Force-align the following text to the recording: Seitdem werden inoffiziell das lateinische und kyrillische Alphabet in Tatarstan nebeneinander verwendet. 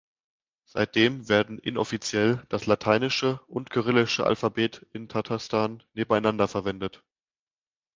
Seitdem 0.65 1.29
werden 1.29 1.59
inoffiziell 1.59 2.43
das 2.49 2.65
lateinische 2.65 3.39
und 3.45 3.69
kyrillische 3.69 4.25
Alphabet 4.25 4.83
in 4.93 5.07
Tatarstan 5.09 5.83
nebeneinander 5.93 6.47
verwendet. 6.47 7.03